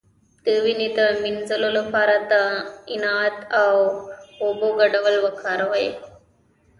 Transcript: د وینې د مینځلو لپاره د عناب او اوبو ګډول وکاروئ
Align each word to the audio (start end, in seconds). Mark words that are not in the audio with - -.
د 0.43 0.45
وینې 0.63 0.87
د 0.97 0.99
مینځلو 1.23 1.69
لپاره 1.79 2.15
د 2.31 2.33
عناب 2.93 3.35
او 3.61 3.75
اوبو 4.45 4.67
ګډول 4.79 5.15
وکاروئ 5.25 5.87